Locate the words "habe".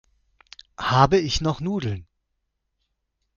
0.79-1.19